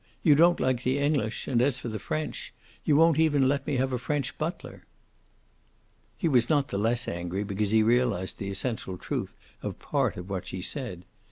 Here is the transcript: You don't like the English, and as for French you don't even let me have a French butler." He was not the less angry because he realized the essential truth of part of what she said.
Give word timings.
You 0.23 0.33
don't 0.33 0.59
like 0.59 0.81
the 0.81 0.97
English, 0.97 1.47
and 1.47 1.61
as 1.61 1.77
for 1.77 1.99
French 1.99 2.55
you 2.83 2.95
don't 2.95 3.19
even 3.19 3.47
let 3.47 3.67
me 3.67 3.75
have 3.75 3.93
a 3.93 3.99
French 3.99 4.35
butler." 4.39 4.83
He 6.17 6.27
was 6.27 6.49
not 6.49 6.69
the 6.69 6.79
less 6.79 7.07
angry 7.07 7.43
because 7.43 7.69
he 7.69 7.83
realized 7.83 8.39
the 8.39 8.49
essential 8.49 8.97
truth 8.97 9.35
of 9.61 9.77
part 9.77 10.17
of 10.17 10.27
what 10.27 10.47
she 10.47 10.59
said. 10.63 11.05